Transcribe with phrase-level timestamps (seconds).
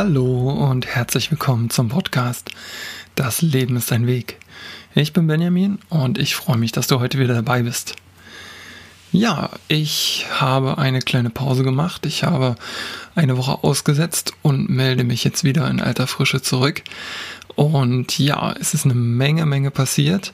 [0.00, 2.50] Hallo und herzlich willkommen zum Podcast
[3.16, 4.38] Das Leben ist ein Weg.
[4.94, 7.96] Ich bin Benjamin und ich freue mich, dass du heute wieder dabei bist.
[9.10, 12.06] Ja, ich habe eine kleine Pause gemacht.
[12.06, 12.54] Ich habe
[13.16, 16.84] eine Woche ausgesetzt und melde mich jetzt wieder in alter Frische zurück.
[17.56, 20.32] Und ja, es ist eine Menge, Menge passiert.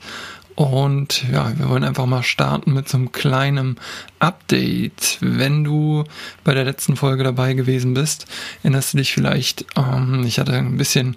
[0.54, 3.76] Und ja, wir wollen einfach mal starten mit so einem kleinen
[4.20, 5.18] Update.
[5.20, 6.04] Wenn du
[6.44, 8.26] bei der letzten Folge dabei gewesen bist,
[8.62, 11.16] erinnerst du dich vielleicht, ähm, ich hatte ein bisschen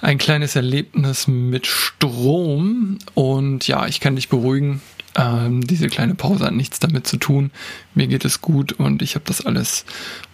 [0.00, 4.80] ein kleines Erlebnis mit Strom und ja, ich kann dich beruhigen.
[5.16, 7.50] Ähm, diese kleine Pause hat nichts damit zu tun.
[7.94, 9.84] Mir geht es gut und ich habe das alles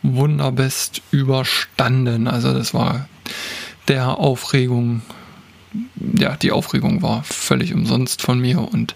[0.02, 2.28] wunderbest überstanden.
[2.28, 3.08] Also das war
[3.88, 5.02] der Aufregung
[6.18, 8.94] ja, die Aufregung war völlig umsonst von mir und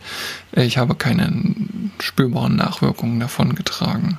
[0.53, 1.55] ich habe keine
[2.01, 4.19] spürbaren Nachwirkungen davon getragen.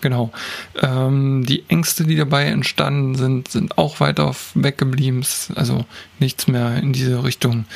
[0.00, 0.32] Genau.
[0.80, 5.24] Ähm, die Ängste, die dabei entstanden sind, sind auch weiter weggeblieben.
[5.54, 5.84] Also
[6.18, 7.66] nichts mehr in diese Richtung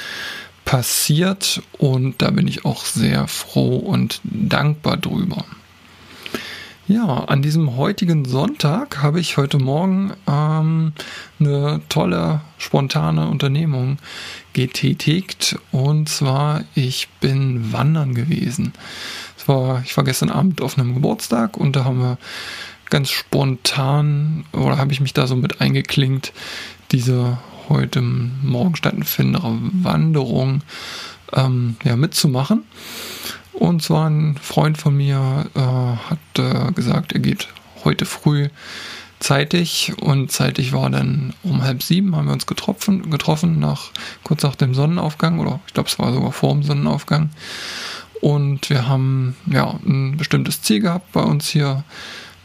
[0.64, 5.44] passiert und da bin ich auch sehr froh und dankbar drüber.
[6.88, 10.94] Ja, an diesem heutigen Sonntag habe ich heute Morgen ähm,
[11.38, 13.98] eine tolle, spontane Unternehmung
[14.54, 15.58] getätigt.
[15.70, 18.72] Und zwar, ich bin wandern gewesen.
[19.36, 22.16] Es war, ich war gestern Abend auf einem Geburtstag und da haben wir
[22.88, 26.32] ganz spontan, oder habe ich mich da so mit eingeklinkt,
[26.90, 27.36] diese
[27.68, 29.42] heute Morgen stattfindende
[29.82, 30.62] Wanderung
[31.34, 32.64] ähm, ja, mitzumachen.
[33.58, 37.48] Und zwar ein Freund von mir äh, hat äh, gesagt, er geht
[37.84, 38.50] heute früh
[39.18, 39.94] zeitig.
[40.00, 43.90] Und zeitig war dann um halb sieben haben wir uns getroffen, getroffen nach
[44.22, 45.40] kurz nach dem Sonnenaufgang.
[45.40, 47.30] Oder ich glaube es war sogar vor dem Sonnenaufgang.
[48.20, 51.82] Und wir haben ja ein bestimmtes Ziel gehabt bei uns hier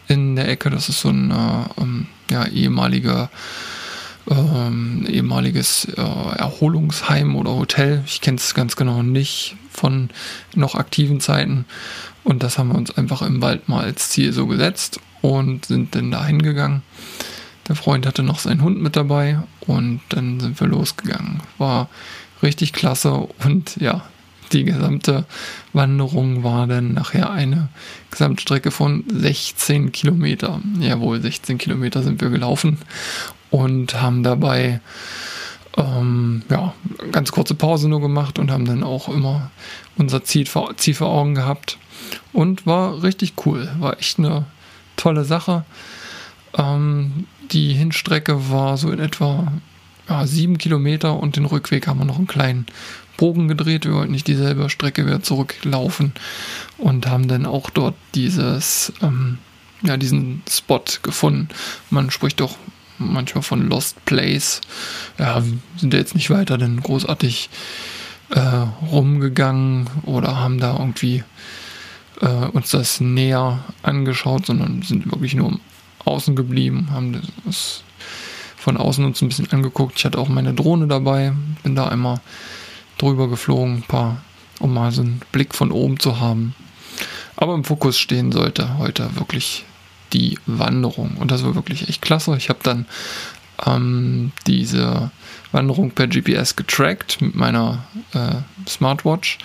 [0.08, 0.72] in der Ecke.
[0.72, 3.30] Das ist so ein äh, ja, ehemaliger
[4.30, 8.04] ähm, ehemaliges äh, Erholungsheim oder Hotel.
[8.06, 10.10] Ich kenne es ganz genau nicht von
[10.56, 11.66] noch aktiven Zeiten.
[12.24, 15.96] Und das haben wir uns einfach im Wald mal als Ziel so gesetzt und sind
[15.96, 16.84] dann da hingegangen.
[17.68, 21.42] Der Freund hatte noch seinen Hund mit dabei und dann sind wir losgegangen.
[21.58, 21.90] War
[22.42, 24.06] richtig klasse und ja,
[24.52, 25.26] die gesamte
[25.72, 27.70] Wanderung war dann nachher eine
[28.12, 30.62] Gesamtstrecke von 16 Kilometer.
[30.80, 32.78] Jawohl, 16 Kilometer sind wir gelaufen
[33.54, 34.82] und haben dabei
[35.78, 36.74] ähm, ja,
[37.12, 39.52] ganz kurze Pause nur gemacht und haben dann auch immer
[39.96, 41.78] unser Ziel vor, Ziel vor Augen gehabt.
[42.32, 43.72] Und war richtig cool.
[43.78, 44.46] War echt eine
[44.98, 45.66] tolle Sache.
[46.58, 49.52] Ähm, die Hinstrecke war so in etwa
[50.10, 52.66] ja, sieben Kilometer und den Rückweg haben wir noch einen kleinen
[53.18, 53.86] Bogen gedreht.
[53.86, 56.14] Wir wollten nicht dieselbe Strecke wieder zurücklaufen
[56.80, 59.38] und haben dann auch dort dieses, ähm,
[59.84, 61.50] ja, diesen Spot gefunden.
[61.92, 62.58] Man spricht doch
[63.12, 64.62] manchmal von Lost Place.
[65.18, 65.42] Ja,
[65.78, 67.50] sind ja jetzt nicht weiter denn großartig
[68.32, 68.40] äh,
[68.92, 71.24] rumgegangen oder haben da irgendwie
[72.22, 75.60] äh, uns das näher angeschaut, sondern sind wirklich nur
[76.06, 77.84] außen geblieben, haben das
[78.58, 79.98] von außen uns ein bisschen angeguckt.
[79.98, 81.34] Ich hatte auch meine Drohne dabei,
[81.64, 82.22] bin da einmal
[82.98, 84.22] drüber geflogen, ein paar,
[84.60, 86.56] um mal so einen Blick von oben zu haben.
[87.36, 89.66] Aber im Fokus stehen sollte heute wirklich
[90.14, 91.18] die Wanderung.
[91.18, 92.36] Und das war wirklich echt klasse.
[92.38, 92.86] Ich habe dann
[93.66, 95.12] ähm, diese
[95.52, 99.38] Wanderung per GPS getrackt mit meiner äh, Smartwatch.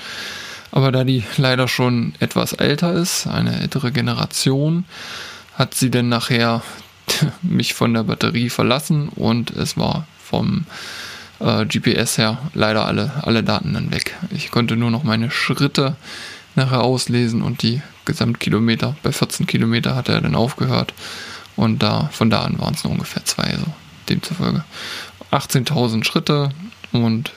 [0.71, 4.85] Aber da die leider schon etwas älter ist, eine ältere Generation,
[5.55, 6.63] hat sie dann nachher
[7.43, 10.67] mich von der Batterie verlassen und es war vom
[11.41, 14.17] äh, GPS her leider alle, alle Daten dann weg.
[14.31, 15.97] Ich konnte nur noch meine Schritte
[16.55, 20.95] nachher auslesen und die Gesamtkilometer, bei 14 Kilometer hat er dann aufgehört
[21.57, 23.67] und da von da an waren es nur ungefähr zwei, also
[24.09, 24.65] demzufolge
[25.31, 26.51] 18.000 Schritte
[26.93, 27.33] und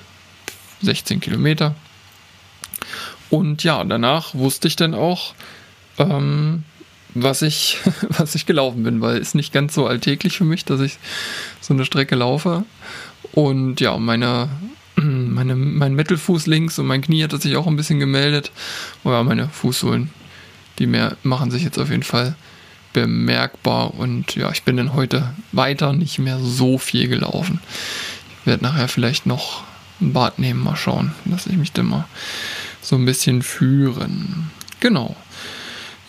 [0.81, 1.75] 16 Kilometer.
[3.29, 5.33] Und ja, danach wusste ich dann auch,
[5.97, 6.63] ähm,
[7.13, 7.77] was ich,
[8.09, 10.97] was ich gelaufen bin, weil es nicht ganz so alltäglich für mich, dass ich
[11.59, 12.63] so eine Strecke laufe.
[13.33, 14.49] Und ja, meine
[15.31, 18.51] meine, mein Mittelfuß links und mein Knie hat sich auch ein bisschen gemeldet.
[19.03, 20.09] Oh ja, meine Fußsohlen,
[20.79, 22.35] die mehr machen sich jetzt auf jeden Fall
[22.93, 23.93] bemerkbar.
[23.93, 27.59] Und ja, ich bin dann heute weiter nicht mehr so viel gelaufen.
[28.41, 29.63] Ich werde nachher vielleicht noch
[30.01, 32.07] ein Bad nehmen, mal schauen, dass ich mich dann mal
[32.81, 34.49] so ein bisschen führen.
[34.79, 35.15] Genau.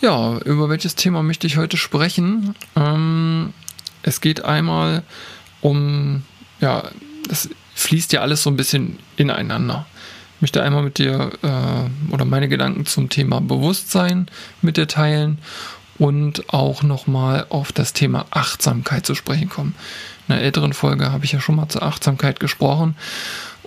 [0.01, 2.55] Ja, über welches Thema möchte ich heute sprechen?
[2.75, 3.53] Ähm,
[4.03, 5.05] es geht einmal
[5.61, 6.23] um,
[6.61, 6.91] ja,
[7.29, 9.87] das fließt ja alles so ein bisschen ineinander.
[10.37, 14.27] Ich möchte einmal mit dir äh, oder meine Gedanken zum Thema Bewusstsein
[14.61, 15.39] mit dir teilen
[15.99, 19.75] und auch nochmal auf das Thema Achtsamkeit zu sprechen kommen.
[20.29, 22.97] einer älteren Folge habe ich ja schon mal zur Achtsamkeit gesprochen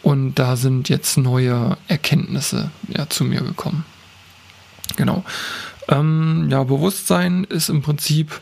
[0.02, 3.86] und da sind jetzt neue Erkenntnisse ja, zu mir gekommen.
[4.98, 5.24] Genau.
[5.88, 8.42] Ähm, ja, Bewusstsein ist im Prinzip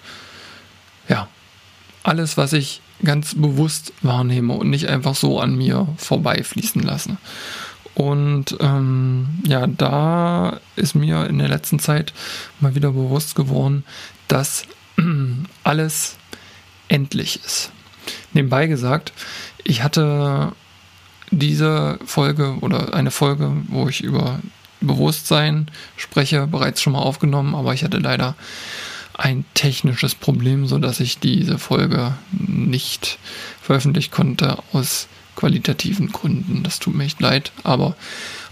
[1.07, 1.27] ja
[2.03, 7.17] alles, was ich ganz bewusst wahrnehme und nicht einfach so an mir vorbeifließen lasse.
[7.95, 12.13] Und ähm, ja, da ist mir in der letzten Zeit
[12.59, 13.83] mal wieder bewusst geworden,
[14.27, 14.65] dass
[15.63, 16.17] alles
[16.87, 17.71] endlich ist.
[18.33, 19.13] Nebenbei gesagt,
[19.63, 20.53] ich hatte
[21.29, 24.39] diese Folge oder eine Folge, wo ich über
[24.81, 28.35] Bewusstsein spreche, bereits schon mal aufgenommen, aber ich hatte leider
[29.13, 33.19] ein technisches Problem, sodass ich diese Folge nicht
[33.61, 36.63] veröffentlichen konnte aus qualitativen Gründen.
[36.63, 37.95] Das tut mir echt leid, aber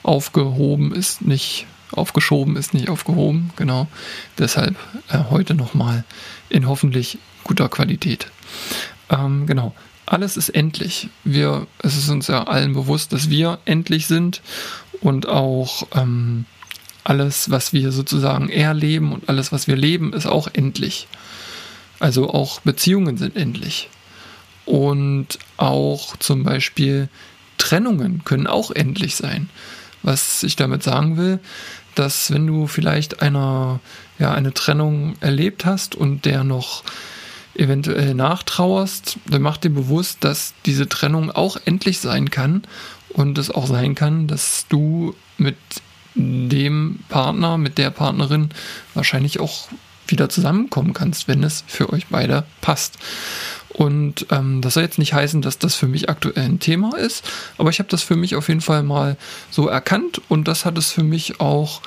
[0.03, 3.87] aufgehoben ist nicht, aufgeschoben ist nicht aufgehoben, genau.
[4.37, 4.75] Deshalb
[5.09, 6.03] äh, heute nochmal
[6.49, 8.27] in hoffentlich guter Qualität.
[9.09, 9.73] Ähm, genau.
[10.05, 11.09] Alles ist endlich.
[11.23, 14.41] Wir, es ist uns ja allen bewusst, dass wir endlich sind
[14.99, 16.45] und auch ähm,
[17.03, 21.07] alles, was wir sozusagen erleben und alles, was wir leben, ist auch endlich.
[21.99, 23.89] Also auch Beziehungen sind endlich.
[24.65, 27.09] Und auch zum Beispiel
[27.57, 29.49] Trennungen können auch endlich sein.
[30.03, 31.39] Was ich damit sagen will,
[31.95, 33.79] dass wenn du vielleicht einer,
[34.17, 36.83] ja, eine Trennung erlebt hast und der noch
[37.53, 42.63] eventuell nachtrauerst, dann mach dir bewusst, dass diese Trennung auch endlich sein kann
[43.09, 45.57] und es auch sein kann, dass du mit
[46.15, 48.49] dem Partner, mit der Partnerin
[48.93, 49.67] wahrscheinlich auch
[50.07, 52.97] wieder zusammenkommen kannst, wenn es für euch beide passt.
[53.69, 57.23] Und ähm, das soll jetzt nicht heißen, dass das für mich aktuell ein Thema ist,
[57.57, 59.15] aber ich habe das für mich auf jeden Fall mal
[59.49, 61.81] so erkannt und das hat es für mich auch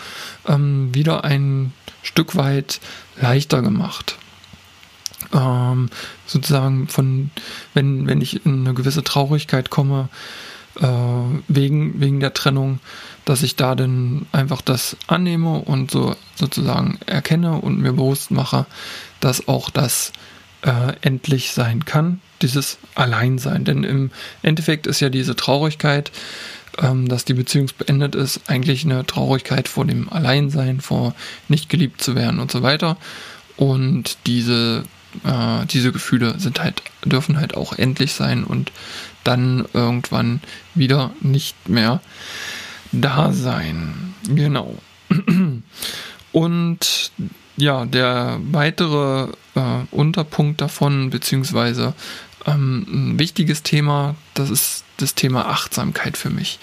[0.48, 2.80] ähm, wieder ein Stück weit
[3.20, 4.16] leichter gemacht.
[5.34, 5.90] Ähm,
[6.26, 7.30] sozusagen von,
[7.74, 10.08] wenn, wenn ich in eine gewisse Traurigkeit komme,
[10.80, 10.86] äh,
[11.48, 12.80] wegen, wegen der Trennung,
[13.24, 18.66] dass ich da dann einfach das annehme und so sozusagen erkenne und mir bewusst mache,
[19.20, 20.12] dass auch das
[20.62, 23.64] äh, endlich sein kann, dieses Alleinsein.
[23.64, 24.10] Denn im
[24.42, 26.10] Endeffekt ist ja diese Traurigkeit,
[26.78, 31.14] ähm, dass die Beziehung beendet ist, eigentlich eine Traurigkeit vor dem Alleinsein, vor
[31.48, 32.96] nicht geliebt zu werden und so weiter.
[33.56, 34.84] Und diese,
[35.24, 38.72] äh, diese Gefühle sind halt, dürfen halt auch endlich sein und
[39.22, 40.40] dann irgendwann
[40.74, 42.00] wieder nicht mehr
[43.00, 44.14] da sein.
[44.28, 44.76] Genau.
[46.32, 47.12] Und
[47.56, 49.60] ja, der weitere äh,
[49.90, 51.94] Unterpunkt davon, beziehungsweise
[52.46, 56.58] ähm, ein wichtiges Thema, das ist das Thema Achtsamkeit für mich.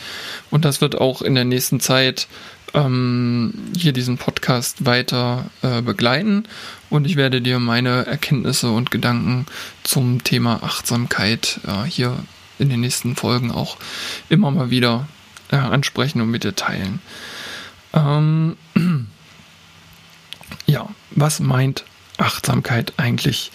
[0.49, 2.27] Und das wird auch in der nächsten Zeit
[2.73, 6.43] ähm, hier diesen Podcast weiter äh, begleiten.
[6.89, 9.45] Und ich werde dir meine Erkenntnisse und Gedanken
[9.83, 12.17] zum Thema Achtsamkeit äh, hier
[12.59, 13.77] in den nächsten Folgen auch
[14.29, 15.07] immer mal wieder
[15.51, 16.99] äh, ansprechen und mit dir teilen.
[17.93, 18.57] Ähm,
[20.65, 21.85] ja, was meint
[22.17, 23.51] Achtsamkeit eigentlich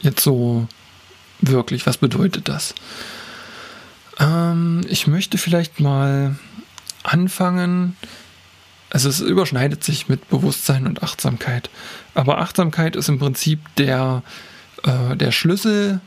[0.00, 0.66] jetzt so
[1.40, 1.86] wirklich?
[1.86, 2.74] Was bedeutet das?
[4.18, 6.36] Ähm, ich möchte vielleicht mal
[7.02, 7.96] anfangen.
[8.90, 11.70] Also es überschneidet sich mit Bewusstsein und Achtsamkeit.
[12.14, 14.22] Aber Achtsamkeit ist im Prinzip der,
[14.82, 16.00] äh, der Schlüssel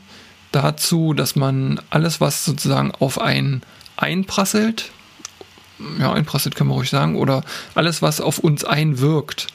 [0.52, 3.62] dazu, dass man alles, was sozusagen auf einen
[3.96, 4.90] einprasselt,
[5.98, 9.48] ja, einprasselt kann man ruhig sagen, oder alles, was auf uns einwirkt,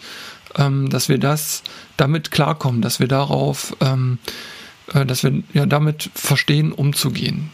[0.58, 1.64] ähm, dass wir das
[1.98, 4.20] damit klarkommen, dass wir darauf, ähm,
[4.94, 7.50] äh, dass wir ja damit verstehen, umzugehen.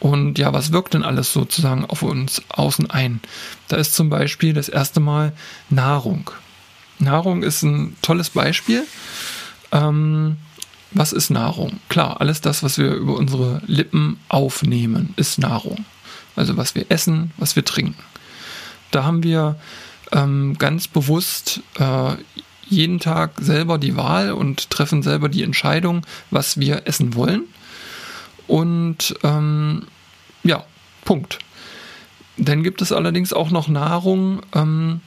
[0.00, 3.20] Und ja, was wirkt denn alles sozusagen auf uns außen ein?
[3.68, 5.32] Da ist zum Beispiel das erste Mal
[5.68, 6.30] Nahrung.
[6.98, 8.86] Nahrung ist ein tolles Beispiel.
[9.72, 10.38] Ähm,
[10.92, 11.80] was ist Nahrung?
[11.88, 15.84] Klar, alles das, was wir über unsere Lippen aufnehmen, ist Nahrung.
[16.36, 18.02] Also was wir essen, was wir trinken.
[18.90, 19.56] Da haben wir
[20.12, 22.14] ähm, ganz bewusst äh,
[22.68, 27.44] jeden Tag selber die Wahl und treffen selber die Entscheidung, was wir essen wollen.
[28.46, 29.86] Und ähm,
[30.44, 30.64] ja,
[31.04, 31.38] Punkt.
[32.36, 35.00] Dann gibt es allerdings auch noch Nahrung, ähm,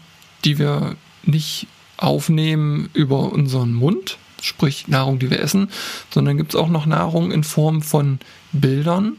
[0.43, 5.69] die wir nicht aufnehmen über unseren Mund, sprich Nahrung, die wir essen,
[6.09, 8.19] sondern gibt es auch noch Nahrung in Form von
[8.51, 9.17] Bildern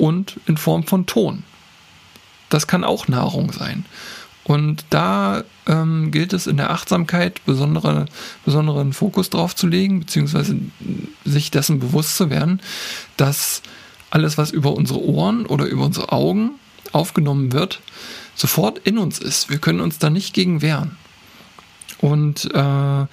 [0.00, 1.44] und in Form von Ton.
[2.48, 3.84] Das kann auch Nahrung sein.
[4.44, 8.06] Und da ähm, gilt es in der Achtsamkeit besondere,
[8.44, 10.56] besonderen Fokus drauf zu legen, beziehungsweise
[11.24, 12.60] sich dessen bewusst zu werden,
[13.16, 13.62] dass
[14.10, 16.52] alles, was über unsere Ohren oder über unsere Augen
[16.90, 17.80] aufgenommen wird,
[18.34, 19.50] sofort in uns ist.
[19.50, 20.96] Wir können uns da nicht gegen wehren.
[22.00, 23.06] Und äh,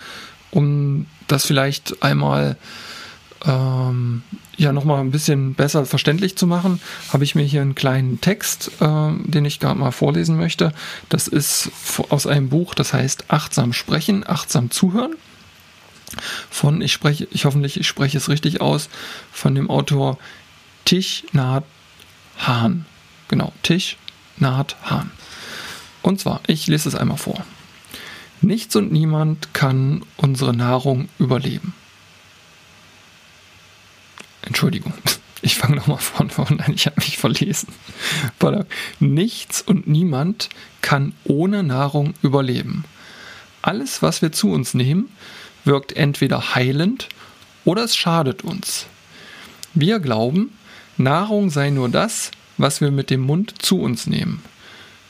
[0.51, 2.57] um das vielleicht einmal
[3.45, 4.23] ähm,
[4.57, 6.81] ja nochmal ein bisschen besser verständlich zu machen,
[7.13, 10.73] habe ich mir hier einen kleinen Text, äh, den ich gerade mal vorlesen möchte.
[11.09, 11.71] Das ist
[12.09, 15.15] aus einem Buch, das heißt Achtsam sprechen, achtsam zuhören.
[16.49, 18.89] Von, ich spreche, ich hoffentlich, ich spreche es richtig aus,
[19.31, 20.17] von dem Autor
[20.85, 21.65] Tisch Naht
[22.39, 22.85] Hahn.
[23.27, 23.97] Genau, Tisch
[24.37, 25.11] Naht Hahn.
[26.01, 27.45] Und zwar, ich lese es einmal vor.
[28.41, 31.73] Nichts und niemand kann unsere Nahrung überleben.
[34.47, 34.93] Entschuldigung,
[35.41, 37.67] ich fange nochmal von vorne an, ich habe mich verlesen.
[38.99, 40.49] Nichts und niemand
[40.81, 42.85] kann ohne Nahrung überleben.
[43.61, 45.09] Alles, was wir zu uns nehmen,
[45.65, 47.09] wirkt entweder heilend
[47.65, 48.85] oder es schadet uns.
[49.73, 50.57] Wir glauben,
[50.95, 54.41] Nahrung sei nur das, was wir mit dem Mund zu uns nehmen.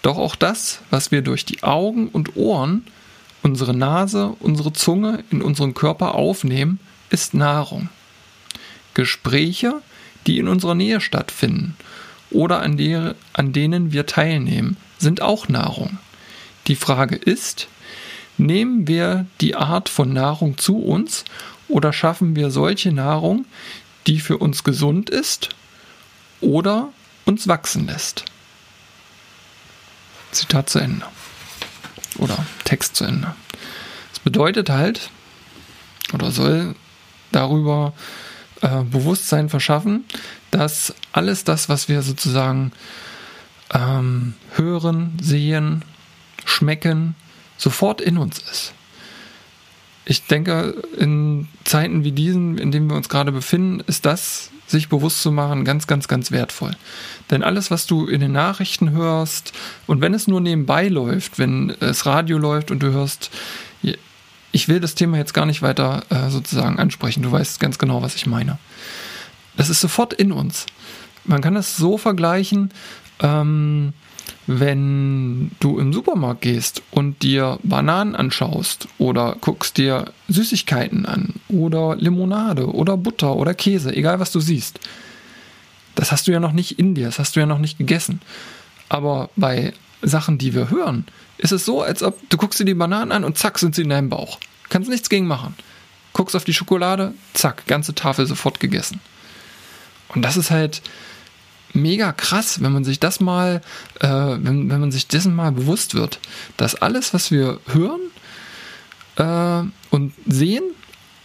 [0.02, 2.88] Doch auch das, was wir durch die Augen und Ohren,
[3.44, 6.80] unsere Nase, unsere Zunge in unseren Körper aufnehmen,
[7.12, 7.90] ist Nahrung.
[8.98, 9.84] Gespräche,
[10.26, 11.78] die in unserer Nähe stattfinden
[12.32, 16.00] oder an, der, an denen wir teilnehmen, sind auch Nahrung.
[16.66, 17.68] Die Frage ist,
[18.40, 21.26] nehmen wir die Art von Nahrung zu uns
[21.68, 23.46] oder schaffen wir solche Nahrung,
[24.08, 25.50] die für uns gesund ist
[26.42, 26.90] oder
[27.26, 28.26] uns wachsen lässt?
[30.32, 31.06] Zitat zu Ende.
[32.18, 33.36] Oder Text zu Ende.
[34.12, 35.12] Es bedeutet halt,
[36.14, 36.74] oder soll
[37.32, 37.94] darüber
[38.62, 40.06] äh, Bewusstsein verschaffen,
[40.52, 42.72] dass alles das, was wir sozusagen
[43.74, 45.84] ähm, hören, sehen,
[46.46, 47.16] schmecken,
[47.58, 48.74] sofort in uns ist.
[50.06, 54.90] Ich denke, in Zeiten wie diesen, in denen wir uns gerade befinden, ist das, sich
[54.90, 56.72] bewusst zu machen, ganz, ganz, ganz wertvoll.
[57.30, 59.54] Denn alles, was du in den Nachrichten hörst,
[59.86, 63.32] und wenn es nur nebenbei läuft, wenn es Radio läuft und du hörst
[64.58, 67.22] ich will das Thema jetzt gar nicht weiter äh, sozusagen ansprechen.
[67.22, 68.58] Du weißt ganz genau, was ich meine.
[69.56, 70.66] Das ist sofort in uns.
[71.26, 72.72] Man kann es so vergleichen,
[73.20, 73.94] ähm,
[74.48, 81.96] wenn du im Supermarkt gehst und dir Bananen anschaust oder guckst dir Süßigkeiten an oder
[81.96, 84.80] Limonade oder Butter oder Käse, egal was du siehst.
[85.94, 88.22] Das hast du ja noch nicht in dir, das hast du ja noch nicht gegessen.
[88.90, 91.06] Aber bei Sachen, die wir hören,
[91.38, 93.84] ist es so, als ob du guckst dir die Bananen an und zack sind sie
[93.84, 94.40] in deinem Bauch.
[94.70, 95.56] Kannst nichts gegen machen.
[96.14, 99.00] Guckst auf die Schokolade, zack, ganze Tafel sofort gegessen.
[100.10, 100.82] Und das ist halt
[101.74, 103.62] mega krass, wenn man sich das mal,
[104.00, 106.20] äh, wenn, wenn man sich dessen mal bewusst wird,
[106.58, 108.02] dass alles, was wir hören
[109.18, 110.64] äh, und sehen,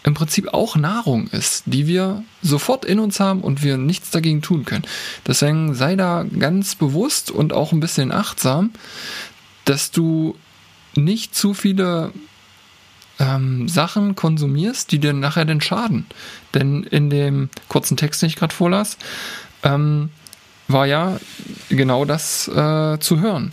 [0.04, 4.42] im Prinzip auch Nahrung ist, die wir sofort in uns haben und wir nichts dagegen
[4.42, 4.84] tun können.
[5.26, 8.72] Deswegen sei da ganz bewusst und auch ein bisschen achtsam,
[9.64, 10.36] dass du
[10.94, 12.12] nicht zu viele
[13.22, 16.06] ähm, Sachen konsumierst, die dir nachher den schaden.
[16.54, 18.98] Denn in dem kurzen Text, den ich gerade vorlas,
[19.62, 20.10] ähm,
[20.68, 21.18] war ja
[21.68, 23.52] genau das äh, zu hören.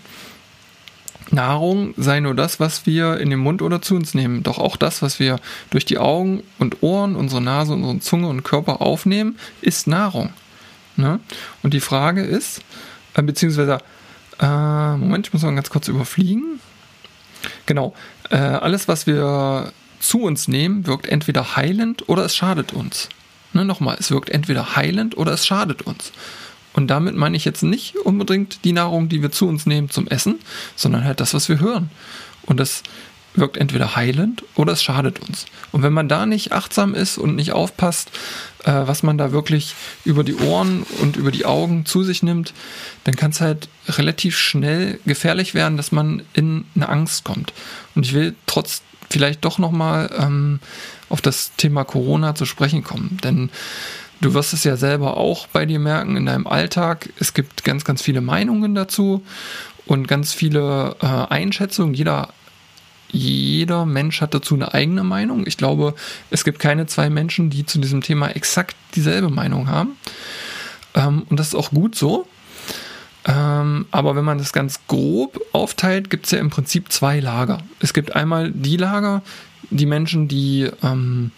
[1.32, 4.42] Nahrung sei nur das, was wir in den Mund oder zu uns nehmen.
[4.42, 8.44] Doch auch das, was wir durch die Augen und Ohren, unsere Nase, unsere Zunge und
[8.44, 10.34] Körper aufnehmen, ist Nahrung.
[10.96, 11.20] Ne?
[11.62, 12.62] Und die Frage ist,
[13.14, 13.80] äh, beziehungsweise
[14.40, 16.60] äh, Moment, ich muss mal ganz kurz überfliegen.
[17.66, 17.94] Genau.
[18.30, 23.10] Äh, alles, was wir zu uns nehmen, wirkt entweder heilend oder es schadet uns.
[23.54, 26.12] Ne, nochmal, es wirkt entweder heilend oder es schadet uns.
[26.74, 30.08] Und damit meine ich jetzt nicht unbedingt die Nahrung, die wir zu uns nehmen zum
[30.08, 30.40] Essen,
[30.76, 31.90] sondern halt das, was wir hören.
[32.44, 32.84] Und das
[33.36, 35.46] wirkt entweder heilend oder es schadet uns.
[35.72, 38.12] Und wenn man da nicht achtsam ist und nicht aufpasst,
[38.64, 42.54] äh, was man da wirklich über die Ohren und über die Augen zu sich nimmt,
[43.04, 47.54] dann kann es halt relativ schnell gefährlich werden, dass man in eine Angst kommt.
[47.96, 50.60] Und ich will trotz vielleicht doch nochmal ähm,
[51.10, 53.18] auf das Thema Corona zu sprechen kommen.
[53.24, 53.50] Denn
[54.22, 57.10] du wirst es ja selber auch bei dir merken in deinem Alltag.
[57.20, 59.24] Es gibt ganz, ganz viele Meinungen dazu
[59.86, 61.94] und ganz viele äh, Einschätzungen.
[61.94, 62.30] Jeder
[63.12, 65.46] jeder Mensch hat dazu eine eigene Meinung.
[65.48, 65.96] Ich glaube,
[66.30, 69.98] es gibt keine zwei Menschen, die zu diesem Thema exakt dieselbe Meinung haben.
[70.96, 72.28] Ähm, und das ist auch gut so.
[73.26, 77.60] Ähm, aber wenn man das ganz grob aufteilt, gibt es ja im Prinzip zwei Lager.
[77.80, 79.22] Es gibt einmal die Lager,
[79.70, 81.32] die Menschen, die ähm,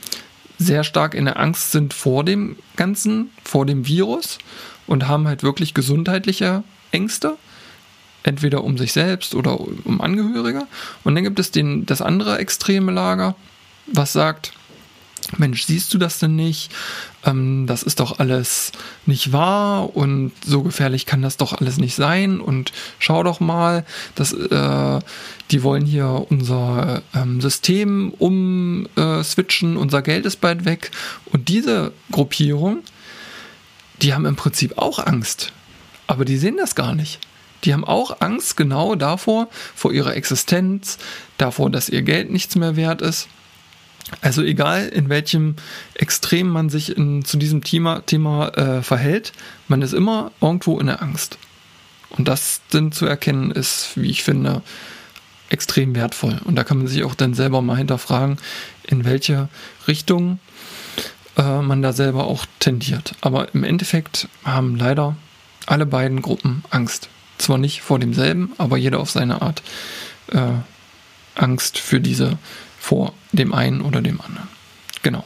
[0.58, 4.38] sehr stark in der Angst sind vor dem Ganzen, vor dem Virus
[4.86, 7.38] und haben halt wirklich gesundheitliche Ängste
[8.24, 10.68] entweder um sich selbst oder um Angehörige.
[11.04, 13.36] Und dann gibt es den, das andere extreme Lager,
[13.88, 14.54] was sagt,
[15.38, 16.72] Mensch, siehst du das denn nicht?
[17.25, 18.72] Ähm, das ist doch alles
[19.06, 22.42] nicht wahr und so gefährlich kann das doch alles nicht sein.
[22.42, 23.86] Und schau doch mal,
[24.16, 25.00] das, äh,
[25.51, 30.92] die wollen hier unser ähm, System umswitchen, äh, unser Geld ist bald weg.
[31.32, 32.80] Und diese Gruppierung
[34.01, 35.51] die haben im Prinzip auch Angst,
[36.08, 37.20] aber die sehen das gar nicht.
[37.63, 40.98] Die haben auch Angst genau davor, vor ihrer Existenz,
[41.38, 43.27] davor, dass ihr Geld nichts mehr wert ist.
[44.20, 45.56] Also egal, in welchem
[45.94, 49.32] Extrem man sich in, zu diesem Thema, Thema äh, verhält,
[49.68, 51.38] man ist immer irgendwo in der Angst.
[52.10, 54.63] Und das dann zu erkennen, ist, wie ich finde,
[55.50, 56.39] extrem wertvoll.
[56.44, 58.38] Und da kann man sich auch dann selber mal hinterfragen,
[58.84, 59.50] in welche
[59.88, 60.39] Richtung
[61.38, 63.15] äh, man da selber auch tendiert.
[63.22, 65.15] Aber im Endeffekt haben leider
[65.68, 67.10] alle beiden Gruppen Angst.
[67.42, 69.64] Zwar nicht vor demselben, aber jeder auf seine Art
[70.28, 70.52] äh,
[71.34, 72.38] Angst für diese,
[72.80, 74.48] vor dem einen oder dem anderen.
[75.02, 75.26] Genau.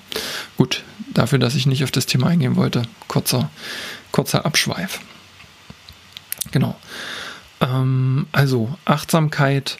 [0.55, 3.49] Gut, dafür, dass ich nicht auf das Thema eingehen wollte, kurzer,
[4.11, 5.01] kurzer Abschweif.
[6.51, 6.79] Genau.
[7.59, 9.77] Ähm, also Achtsamkeit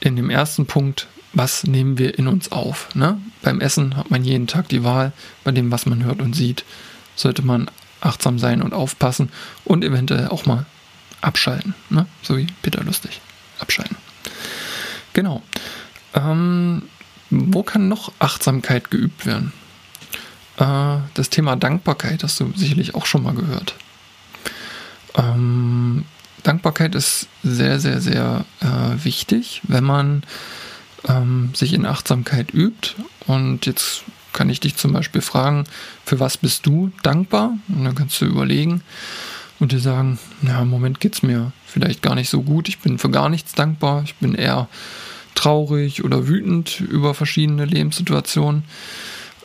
[0.00, 2.94] in dem ersten Punkt, was nehmen wir in uns auf?
[2.94, 3.18] Ne?
[3.40, 5.12] Beim Essen hat man jeden Tag die Wahl,
[5.44, 6.66] bei dem, was man hört und sieht,
[7.16, 7.70] sollte man
[8.02, 9.30] achtsam sein und aufpassen
[9.64, 10.66] und eventuell auch mal
[11.22, 11.74] abschalten.
[11.88, 12.06] Ne?
[12.22, 13.20] So wie Peter Lustig.
[13.58, 13.96] Abschalten.
[15.12, 15.42] Genau.
[16.14, 16.82] Ähm,
[17.30, 19.52] wo kann noch Achtsamkeit geübt werden?
[20.58, 23.74] Äh, das Thema Dankbarkeit hast du sicherlich auch schon mal gehört.
[25.14, 26.04] Ähm,
[26.42, 30.24] Dankbarkeit ist sehr, sehr, sehr äh, wichtig, wenn man
[31.08, 32.94] ähm, sich in Achtsamkeit übt.
[33.26, 34.02] Und jetzt
[34.32, 35.64] kann ich dich zum Beispiel fragen,
[36.04, 37.56] für was bist du dankbar?
[37.68, 38.82] Und dann kannst du überlegen
[39.62, 42.68] und dir sagen, ja, im Moment geht es mir vielleicht gar nicht so gut.
[42.68, 44.02] Ich bin für gar nichts dankbar.
[44.02, 44.68] Ich bin eher
[45.36, 48.64] traurig oder wütend über verschiedene Lebenssituationen.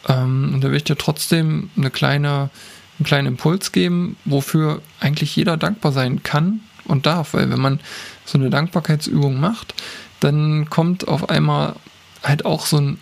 [0.07, 2.49] Ähm, und da will ich dir trotzdem eine kleine,
[2.97, 7.35] einen kleinen Impuls geben, wofür eigentlich jeder dankbar sein kann und darf.
[7.35, 7.79] Weil wenn man
[8.25, 9.75] so eine Dankbarkeitsübung macht,
[10.19, 11.75] dann kommt auf einmal
[12.23, 12.99] halt auch so ein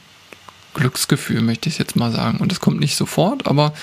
[0.74, 2.40] Glücksgefühl, möchte ich jetzt mal sagen.
[2.40, 3.74] Und das kommt nicht sofort, aber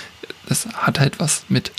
[0.51, 1.73] es hat halt was mit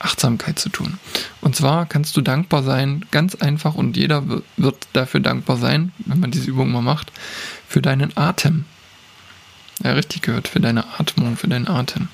[0.00, 0.98] Achtsamkeit zu tun.
[1.40, 4.24] Und zwar kannst du dankbar sein, ganz einfach, und jeder
[4.56, 7.12] wird dafür dankbar sein, wenn man diese Übung mal macht,
[7.68, 8.64] für deinen Atem.
[9.82, 12.08] Ja, richtig gehört, für deine Atmung, für deinen Atem.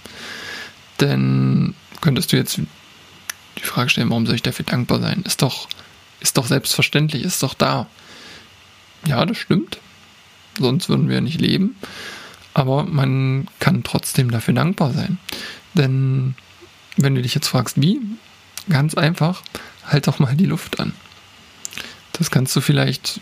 [1.00, 5.22] Denn könntest du jetzt die Frage stellen, warum soll ich dafür dankbar sein?
[5.24, 5.68] Ist doch,
[6.20, 7.86] ist doch selbstverständlich, ist doch da.
[9.06, 9.78] Ja, das stimmt.
[10.58, 11.76] Sonst würden wir nicht leben.
[12.54, 15.18] Aber man kann trotzdem dafür dankbar sein.
[15.74, 16.34] Denn
[16.96, 18.00] wenn du dich jetzt fragst, wie,
[18.68, 19.42] ganz einfach,
[19.86, 20.92] halt doch mal die Luft an.
[22.12, 23.20] Das kannst du vielleicht,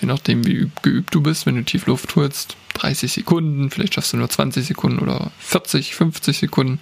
[0.00, 4.12] je nachdem wie geübt du bist, wenn du tief Luft holst, 30 Sekunden, vielleicht schaffst
[4.12, 6.78] du nur 20 Sekunden oder 40, 50 Sekunden.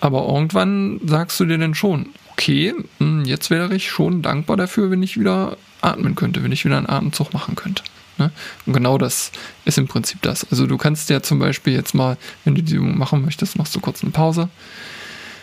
[0.00, 4.90] Aber irgendwann sagst du dir dann schon, okay, hm, jetzt wäre ich schon dankbar dafür,
[4.90, 7.82] wenn ich wieder atmen könnte, wenn ich wieder einen Atemzug machen könnte.
[8.18, 8.30] Ne?
[8.66, 9.30] Und genau das
[9.64, 10.46] ist im Prinzip das.
[10.50, 13.74] Also du kannst ja zum Beispiel jetzt mal, wenn du die Übung machen möchtest, machst
[13.74, 14.48] du kurz eine Pause,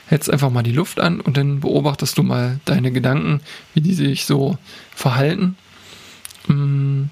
[0.08, 3.42] hältst einfach mal die Luft an und dann beobachtest du mal deine Gedanken,
[3.74, 4.58] wie die sich so
[4.96, 5.56] verhalten.
[6.48, 7.04] Mm.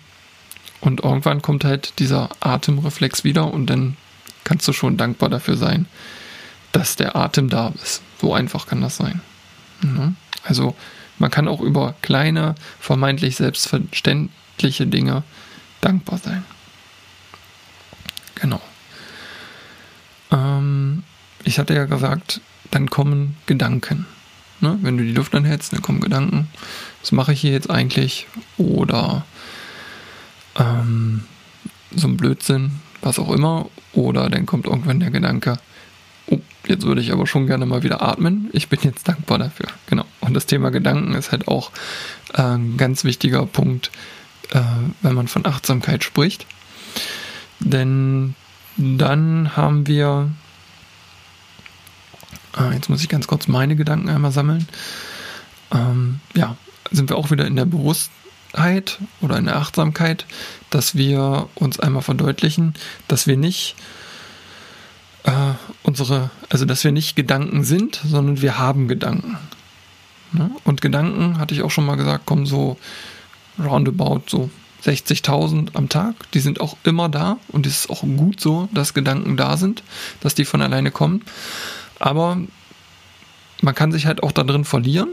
[0.82, 3.98] Und irgendwann kommt halt dieser Atemreflex wieder und dann
[4.44, 5.88] kannst du schon dankbar dafür sein,
[6.72, 8.02] dass der Atem da ist.
[8.22, 9.22] So einfach kann das sein.
[9.82, 10.16] Mhm.
[10.44, 10.76] Also
[11.18, 15.24] man kann auch über kleine, vermeintlich selbstverständliche Dinge
[15.82, 16.46] dankbar sein.
[18.36, 18.62] Genau.
[20.32, 21.04] Ähm,
[21.44, 24.06] ich hatte ja gesagt, dann kommen Gedanken.
[24.62, 24.80] Ne?
[24.82, 26.48] Wenn du die Luft anhältst, dann kommen Gedanken.
[27.02, 28.28] Was mache ich hier jetzt eigentlich?
[28.58, 29.26] Oder
[30.58, 31.24] ähm,
[31.96, 33.70] so ein Blödsinn, was auch immer.
[33.94, 35.58] Oder dann kommt irgendwann der Gedanke,
[36.28, 38.50] oh, jetzt würde ich aber schon gerne mal wieder atmen.
[38.54, 39.68] Ich bin jetzt dankbar dafür.
[39.88, 40.06] Genau.
[40.22, 41.72] Und das Thema Gedanken ist halt auch
[42.34, 43.92] äh, ein ganz wichtiger Punkt,
[44.52, 44.62] äh,
[45.02, 46.46] wenn man von Achtsamkeit spricht.
[47.60, 48.36] Denn
[48.78, 50.32] dann haben wir
[52.58, 54.68] äh, jetzt muss ich ganz kurz meine Gedanken einmal sammeln.
[55.72, 56.58] Ähm, ja,
[56.92, 60.26] sind wir auch wieder in der Bewusstheit oder in der Achtsamkeit,
[60.70, 62.74] dass wir uns einmal verdeutlichen,
[63.08, 63.76] dass wir nicht
[65.24, 65.32] äh,
[65.84, 69.38] unsere, also dass wir nicht Gedanken sind, sondern wir haben Gedanken.
[70.32, 70.52] Ne?
[70.64, 72.78] Und Gedanken, hatte ich auch schon mal gesagt, kommen so
[73.60, 74.50] roundabout so
[74.84, 76.32] 60.000 am Tag.
[76.34, 79.84] Die sind auch immer da und es ist auch gut so, dass Gedanken da sind,
[80.20, 81.24] dass die von alleine kommen.
[82.00, 82.38] Aber
[83.62, 85.10] man kann sich halt auch da drin verlieren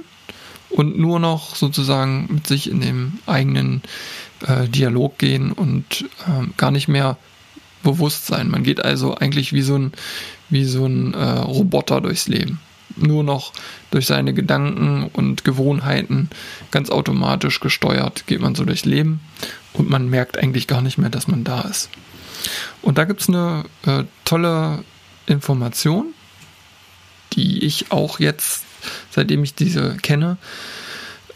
[0.70, 3.82] und nur noch sozusagen mit sich in dem eigenen
[4.46, 7.16] äh, Dialog gehen und äh, gar nicht mehr
[7.82, 8.50] bewusst sein.
[8.50, 9.92] Man geht also eigentlich wie so ein,
[10.48, 12.60] wie so ein äh, Roboter durchs Leben.
[12.96, 13.52] Nur noch
[13.90, 16.28] durch seine Gedanken und Gewohnheiten
[16.70, 19.20] ganz automatisch gesteuert geht man so durchs Leben
[19.72, 21.88] und man merkt eigentlich gar nicht mehr, dass man da ist.
[22.82, 24.84] Und da gibt es eine äh, tolle
[25.26, 26.12] Information,
[27.32, 28.64] die ich auch jetzt,
[29.10, 30.36] seitdem ich diese kenne,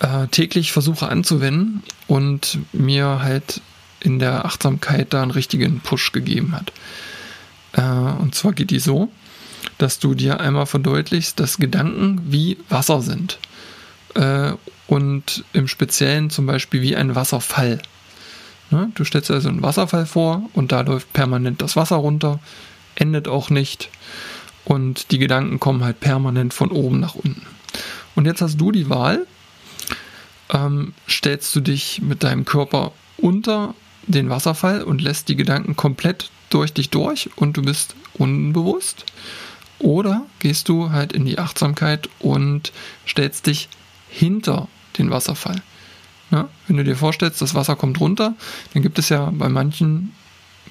[0.01, 3.61] äh, täglich versuche anzuwenden und mir halt
[4.01, 6.73] in der Achtsamkeit da einen richtigen Push gegeben hat.
[7.73, 9.11] Äh, und zwar geht die so,
[9.79, 13.39] dass du dir einmal verdeutlichst, dass Gedanken wie Wasser sind.
[14.15, 14.53] Äh,
[14.87, 17.81] und im Speziellen zum Beispiel wie ein Wasserfall.
[18.71, 18.91] Ne?
[18.95, 22.39] Du stellst dir also einen Wasserfall vor und da läuft permanent das Wasser runter,
[22.95, 23.91] endet auch nicht
[24.67, 27.47] und die Gedanken kommen halt permanent von oben nach unten.
[28.17, 29.27] Und jetzt hast du die Wahl,
[30.53, 33.75] ähm, stellst du dich mit deinem Körper unter
[34.09, 39.05] den Wasserfall und lässt die Gedanken komplett durch dich durch und du bist unbewusst.
[39.79, 42.73] Oder gehst du halt in die Achtsamkeit und
[43.07, 43.69] stellst dich
[44.09, 44.67] hinter
[44.99, 45.63] den Wasserfall.
[46.33, 48.35] Ja, wenn du dir vorstellst, das Wasser kommt runter,
[48.75, 50.13] dann gibt es ja bei manchen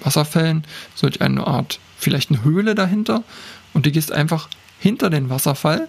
[0.02, 3.24] Wasserfällen solch eine Art, vielleicht eine Höhle dahinter
[3.76, 5.88] und du gehst einfach hinter den Wasserfall.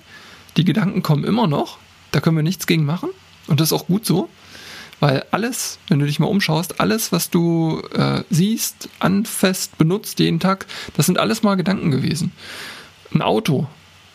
[0.59, 1.79] Die Gedanken kommen immer noch,
[2.13, 3.09] da können wir nichts gegen machen
[3.47, 4.29] und das ist auch gut so,
[5.01, 10.41] weil alles, wenn du dich mal umschaust, alles, was du äh, siehst, anfasst, benutzt jeden
[10.41, 12.33] Tag, das sind alles mal Gedanken gewesen.
[13.15, 13.67] Ein Auto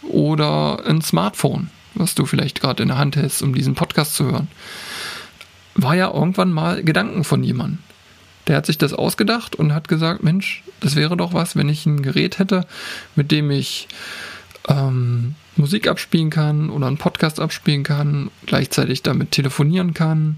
[0.03, 4.25] oder ein Smartphone, was du vielleicht gerade in der Hand hältst, um diesen Podcast zu
[4.25, 4.47] hören
[5.75, 7.79] war ja irgendwann mal Gedanken von jemandem.
[8.47, 11.85] Der hat sich das ausgedacht und hat gesagt, Mensch, das wäre doch was, wenn ich
[11.85, 12.65] ein Gerät hätte,
[13.15, 13.87] mit dem ich
[14.67, 20.37] ähm, Musik abspielen kann oder einen Podcast abspielen kann, gleichzeitig damit telefonieren kann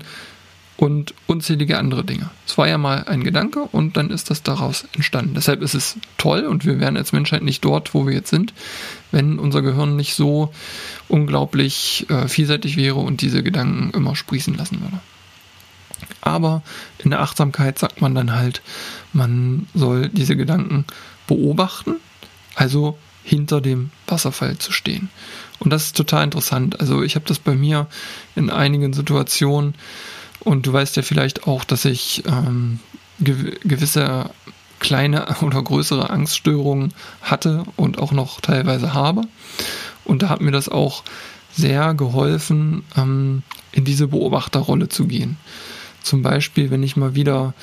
[0.76, 2.30] und unzählige andere Dinge.
[2.48, 5.36] Es war ja mal ein Gedanke und dann ist das daraus entstanden.
[5.36, 8.54] Deshalb ist es toll und wir wären als Menschheit nicht dort, wo wir jetzt sind,
[9.12, 10.52] wenn unser Gehirn nicht so
[11.08, 15.00] unglaublich äh, vielseitig wäre und diese Gedanken immer sprießen lassen würde.
[16.22, 16.62] Aber
[17.00, 18.62] in der Achtsamkeit sagt man dann halt,
[19.12, 20.86] man soll diese Gedanken
[21.28, 21.96] beobachten,
[22.56, 25.10] also hinter dem Wasserfall zu stehen.
[25.60, 26.80] Und das ist total interessant.
[26.80, 27.88] Also ich habe das bei mir
[28.36, 29.76] in einigen Situationen
[30.42, 32.80] und du weißt ja vielleicht auch, dass ich ähm,
[33.20, 34.30] gew gewisse
[34.80, 39.22] kleine oder größere Angststörungen hatte und auch noch teilweise habe.
[40.04, 41.04] Und da hat mir das auch
[41.56, 45.38] sehr geholfen, ähm, in diese Beobachterrolle zu gehen.
[46.04, 47.54] Zum Beispiel, wenn ich mal wieder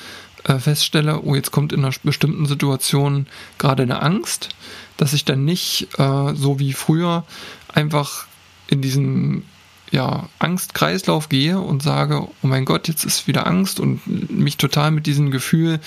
[0.43, 3.27] äh, feststelle, oh, jetzt kommt in einer bestimmten Situation
[3.57, 4.49] gerade eine Angst,
[4.97, 7.25] dass ich dann nicht äh, so wie früher
[7.73, 8.27] einfach
[8.67, 9.43] in diesen
[9.91, 14.91] ja, Angstkreislauf gehe und sage, oh mein Gott, jetzt ist wieder Angst und mich total
[14.91, 15.79] mit diesem Gefühl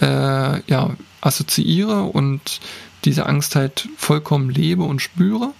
[0.00, 0.06] äh,
[0.70, 2.60] ja, assoziiere und
[3.04, 5.52] diese Angst halt vollkommen lebe und spüre,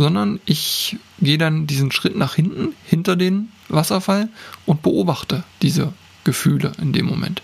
[0.00, 4.30] sondern ich gehe dann diesen Schritt nach hinten, hinter den Wasserfall
[4.64, 5.92] und beobachte diese
[6.24, 7.42] Gefühle in dem Moment.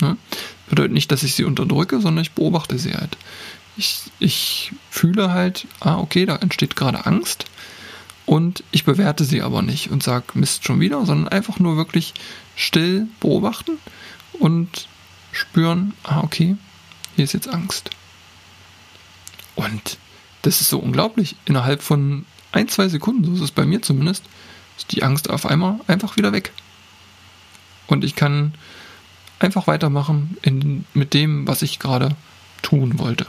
[0.00, 0.16] Ne?
[0.70, 3.18] Bedeutet nicht, dass ich sie unterdrücke, sondern ich beobachte sie halt.
[3.76, 7.44] Ich, ich fühle halt, ah, okay, da entsteht gerade Angst
[8.24, 12.14] und ich bewerte sie aber nicht und sage, Mist schon wieder, sondern einfach nur wirklich
[12.56, 13.72] still beobachten
[14.38, 14.88] und
[15.30, 16.56] spüren, ah, okay,
[17.16, 17.90] hier ist jetzt Angst.
[19.56, 19.98] Und
[20.42, 21.36] das ist so unglaublich.
[21.44, 24.24] Innerhalb von ein, zwei Sekunden, so ist es bei mir zumindest,
[24.76, 26.52] ist die Angst auf einmal einfach wieder weg.
[27.86, 28.54] Und ich kann
[29.38, 32.16] einfach weitermachen in, mit dem, was ich gerade
[32.62, 33.26] tun wollte.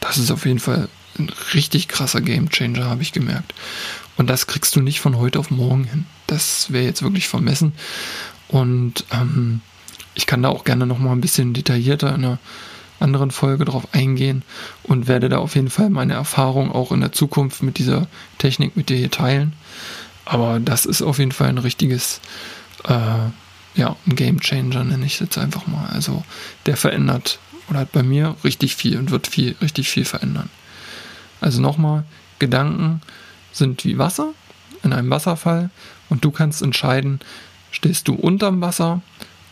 [0.00, 3.54] Das ist auf jeden Fall ein richtig krasser Gamechanger, habe ich gemerkt.
[4.16, 6.06] Und das kriegst du nicht von heute auf morgen hin.
[6.26, 7.72] Das wäre jetzt wirklich vermessen.
[8.48, 9.60] Und ähm,
[10.14, 12.38] ich kann da auch gerne noch mal ein bisschen detaillierter in einer
[13.00, 14.42] anderen Folge drauf eingehen
[14.82, 18.06] und werde da auf jeden Fall meine Erfahrung auch in der Zukunft mit dieser
[18.38, 19.52] Technik mit dir hier teilen.
[20.24, 22.20] Aber das ist auf jeden Fall ein richtiges,
[22.84, 23.30] äh,
[23.74, 25.88] ja, Game Changer nenne ich es jetzt einfach mal.
[25.90, 26.24] Also
[26.66, 30.50] der verändert oder hat bei mir richtig viel und wird viel, richtig viel verändern.
[31.40, 32.04] Also nochmal,
[32.38, 33.00] Gedanken
[33.52, 34.32] sind wie Wasser
[34.82, 35.70] in einem Wasserfall
[36.08, 37.20] und du kannst entscheiden,
[37.70, 39.02] stehst du unterm Wasser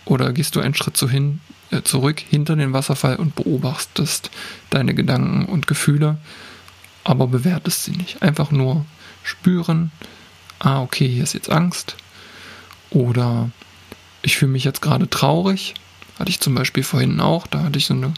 [0.05, 1.41] oder gehst du einen Schritt zu hin,
[1.85, 4.31] zurück hinter den Wasserfall und beobachtest
[4.71, 6.19] deine Gedanken und Gefühle,
[7.05, 8.23] aber bewertest sie nicht.
[8.23, 8.85] Einfach nur
[9.23, 9.91] spüren,
[10.59, 11.97] ah, okay, hier ist jetzt Angst.
[12.91, 13.51] Oder
[14.23, 15.75] ich fühle mich jetzt gerade traurig.
[16.19, 17.47] Hatte ich zum Beispiel vorhin auch.
[17.47, 18.15] Da hatte ich so eine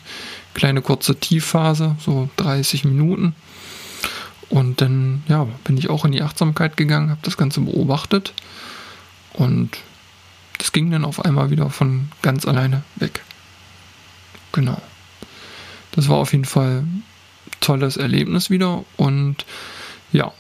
[0.55, 3.35] kleine kurze Tiefphase, so 30 Minuten.
[4.49, 8.33] Und dann, ja, bin ich auch in die Achtsamkeit gegangen, habe das Ganze beobachtet.
[9.35, 9.77] Und
[10.59, 13.23] das ging dann auf einmal wieder von ganz alleine weg.
[14.59, 14.83] Genau.
[15.93, 17.05] Das war auf jeden Fall ein
[17.61, 19.47] tolles Erlebnis wieder und
[20.11, 20.33] ja,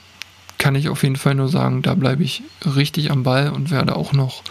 [0.59, 3.95] kann ich auf jeden Fall nur sagen, da bleibe ich richtig am Ball und werde
[3.95, 4.43] auch noch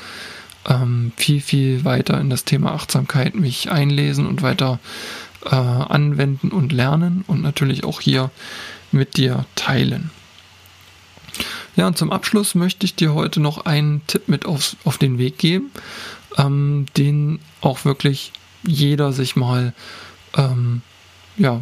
[0.70, 4.80] ähm, viel, viel weiter in das Thema Achtsamkeit mich einlesen und weiter
[5.44, 8.32] äh, anwenden und lernen und natürlich auch hier
[8.94, 10.12] mit dir teilen.
[11.76, 15.18] Ja, und zum Abschluss möchte ich dir heute noch einen Tipp mit aufs, auf den
[15.18, 15.72] Weg geben,
[16.38, 18.32] ähm, den auch wirklich
[18.64, 19.74] jeder sich mal
[20.36, 20.82] ähm,
[21.38, 21.62] ja,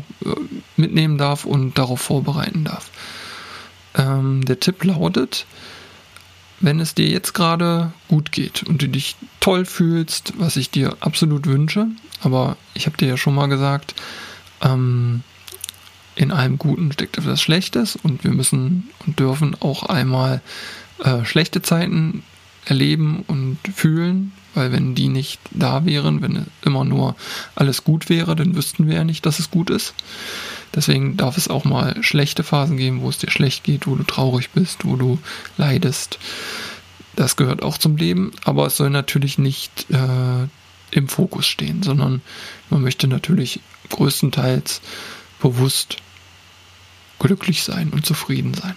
[0.78, 2.90] mitnehmen darf und darauf vorbereiten darf.
[3.96, 5.46] Ähm, der Tipp lautet,
[6.60, 10.98] wenn es dir jetzt gerade gut geht und du dich toll fühlst, was ich dir
[11.02, 11.88] absolut wünsche,
[12.22, 13.96] aber ich habe dir ja schon mal gesagt,
[14.62, 15.24] ähm,
[16.16, 20.42] in allem Guten steckt etwas Schlechtes und wir müssen und dürfen auch einmal
[21.04, 22.24] äh, schlechte Zeiten
[22.66, 27.16] erleben und fühlen, weil wenn die nicht da wären, wenn immer nur
[27.56, 29.94] alles gut wäre, dann wüssten wir ja nicht, dass es gut ist.
[30.74, 34.04] Deswegen darf es auch mal schlechte Phasen geben, wo es dir schlecht geht, wo du
[34.04, 35.20] traurig bist, wo du
[35.58, 36.20] leidest.
[37.16, 40.48] Das gehört auch zum Leben, aber es soll natürlich nicht äh,
[40.92, 42.22] im Fokus stehen, sondern
[42.70, 44.82] man möchte natürlich größtenteils
[45.42, 45.98] bewusst
[47.20, 48.76] glücklich sein und zufrieden sein.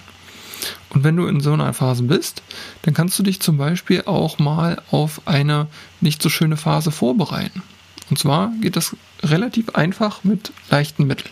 [0.91, 2.43] Und wenn du in so einer Phase bist,
[2.83, 5.67] dann kannst du dich zum Beispiel auch mal auf eine
[6.01, 7.63] nicht so schöne Phase vorbereiten.
[8.11, 11.31] Und zwar geht das relativ einfach mit leichten Mitteln.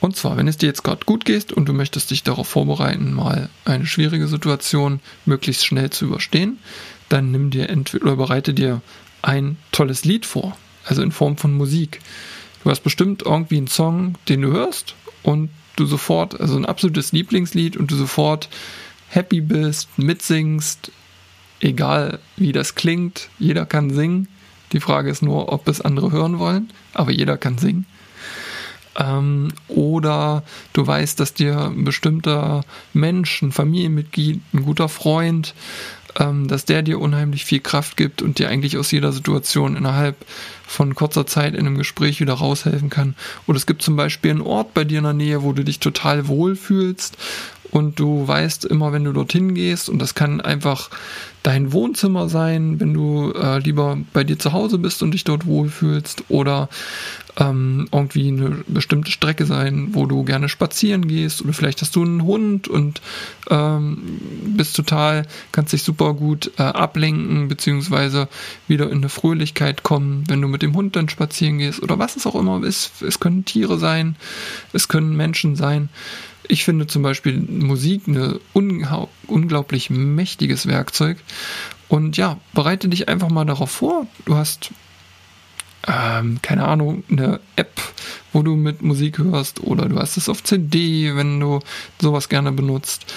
[0.00, 3.14] Und zwar, wenn es dir jetzt gerade gut geht und du möchtest dich darauf vorbereiten,
[3.14, 6.58] mal eine schwierige Situation möglichst schnell zu überstehen,
[7.08, 8.82] dann nimm dir entweder oder bereite dir
[9.22, 12.00] ein tolles Lied vor, also in Form von Musik.
[12.62, 17.12] Du hast bestimmt irgendwie einen Song, den du hörst und du sofort, also ein absolutes
[17.12, 18.48] Lieblingslied und du sofort
[19.08, 20.90] happy bist, mitsingst,
[21.60, 24.28] egal wie das klingt, jeder kann singen.
[24.72, 27.86] Die Frage ist nur, ob es andere hören wollen, aber jeder kann singen.
[28.96, 35.54] Ähm, oder du weißt, dass dir ein bestimmter Mensch, ein Familienmitglied, ein guter Freund,
[36.18, 40.16] ähm, dass der dir unheimlich viel Kraft gibt und dir eigentlich aus jeder Situation innerhalb
[40.66, 43.14] von kurzer Zeit in einem Gespräch wieder raushelfen kann.
[43.46, 45.80] Oder es gibt zum Beispiel einen Ort bei dir in der Nähe, wo du dich
[45.80, 47.16] total wohl fühlst
[47.74, 50.90] und du weißt immer, wenn du dorthin gehst, und das kann einfach
[51.42, 55.44] dein Wohnzimmer sein, wenn du äh, lieber bei dir zu Hause bist und dich dort
[55.44, 56.68] wohlfühlst, oder
[57.36, 62.02] ähm, irgendwie eine bestimmte Strecke sein, wo du gerne spazieren gehst, oder vielleicht hast du
[62.02, 63.00] einen Hund und
[63.50, 64.20] ähm,
[64.56, 68.28] bist total, kannst dich super gut äh, ablenken, beziehungsweise
[68.68, 72.16] wieder in eine Fröhlichkeit kommen, wenn du mit dem Hund dann spazieren gehst, oder was
[72.16, 73.02] es auch immer ist.
[73.02, 74.16] Es können Tiere sein,
[74.72, 75.88] es können Menschen sein.
[76.46, 81.16] Ich finde zum Beispiel Musik ein unglaublich mächtiges Werkzeug.
[81.88, 84.06] Und ja, bereite dich einfach mal darauf vor.
[84.26, 84.70] Du hast,
[85.86, 87.80] ähm, keine Ahnung, eine App,
[88.32, 91.60] wo du mit Musik hörst, oder du hast es auf CD, wenn du
[92.00, 93.12] sowas gerne benutzt.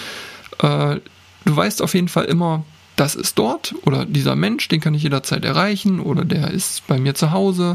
[0.59, 0.97] Äh,
[1.45, 2.63] du weißt auf jeden Fall immer,
[2.97, 6.97] das ist dort oder dieser Mensch, den kann ich jederzeit erreichen oder der ist bei
[6.99, 7.73] mir zu Hause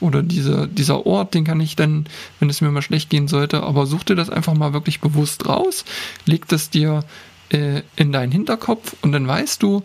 [0.00, 2.06] oder diese, dieser Ort, den kann ich dann,
[2.40, 5.46] wenn es mir mal schlecht gehen sollte, aber such dir das einfach mal wirklich bewusst
[5.46, 5.84] raus,
[6.24, 7.04] leg das dir
[7.50, 9.84] äh, in deinen Hinterkopf und dann weißt du,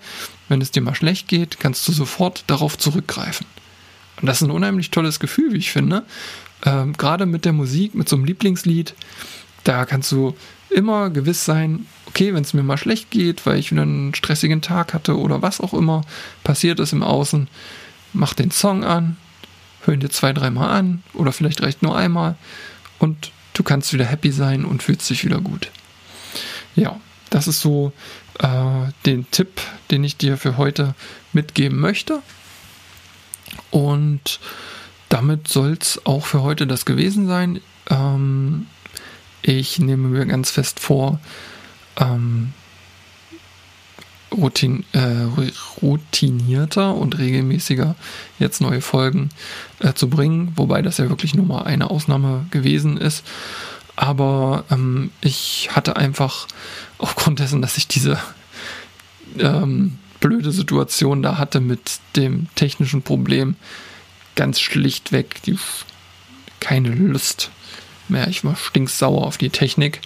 [0.50, 3.46] wenn es dir mal schlecht geht, kannst du sofort darauf zurückgreifen.
[4.22, 6.04] Und das ist ein unheimlich tolles Gefühl, wie ich finde.
[6.64, 8.94] Ähm, Gerade mit der Musik, mit so einem Lieblingslied,
[9.64, 10.36] da kannst du
[10.70, 14.62] immer gewiss sein, okay, wenn es mir mal schlecht geht, weil ich wieder einen stressigen
[14.62, 16.02] Tag hatte oder was auch immer
[16.44, 17.48] passiert ist im Außen,
[18.14, 19.18] mach den Song an,
[19.84, 22.36] hör ihn dir zwei, dreimal an oder vielleicht reicht nur einmal
[23.00, 25.70] und du kannst wieder happy sein und fühlst dich wieder gut.
[26.76, 27.92] Ja, das ist so
[28.40, 30.96] äh, den Tipp, den ich dir für heute
[31.34, 32.22] mitgeben möchte.
[33.72, 34.40] Und
[35.10, 37.62] damit soll es auch für heute das gewesen sein.
[37.90, 38.68] Ähm,
[39.42, 41.20] ich nehme mir ganz fest vor,
[41.98, 42.54] ähm,
[44.34, 45.26] Routine, äh,
[45.82, 47.96] routinierter und regelmäßiger
[48.40, 49.30] jetzt neue Folgen
[49.80, 53.26] äh, zu bringen, wobei das ja wirklich nur mal eine Ausnahme gewesen ist.
[53.98, 56.48] Aber ähm, ich hatte einfach
[56.98, 58.18] aufgrund dessen, dass ich diese
[59.38, 63.56] ähm, blöde Situation da hatte mit dem technischen Problem,
[64.36, 65.58] ganz schlichtweg die,
[66.62, 67.52] keine Lust
[68.08, 68.28] mehr.
[68.30, 70.00] Ich war stinksauer auf die Technik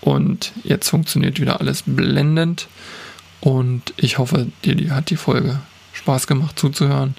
[0.00, 2.68] und jetzt funktioniert wieder alles blendend.
[3.40, 5.60] Und ich hoffe, dir hat die Folge
[5.92, 7.14] Spaß gemacht zuzuhören.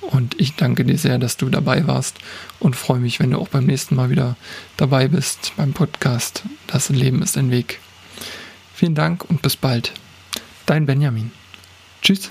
[0.00, 2.16] Und ich danke dir sehr, dass du dabei warst
[2.58, 4.36] und freue mich, wenn du auch beim nächsten Mal wieder
[4.76, 7.80] dabei bist beim Podcast Das Leben ist ein Weg.
[8.74, 9.92] Vielen Dank und bis bald.
[10.64, 11.39] Dein Benjamin.
[12.02, 12.30] Tschüss.